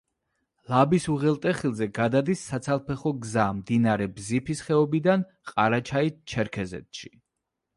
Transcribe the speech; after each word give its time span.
ლაბის 0.71 1.03
უღელტეხილზე 1.15 1.87
გადადის 1.97 2.41
საცალფეხო 2.53 3.13
გზა 3.25 3.45
მდინარე 3.59 4.09
ბზიფის 4.15 4.65
ხეობიდან 4.71 5.27
ყარაჩაი-ჩერქეზეთში. 5.53 7.17